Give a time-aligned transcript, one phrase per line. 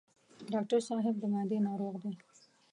[0.53, 2.13] ډاکټر صاحب د معدې ناروغ دی.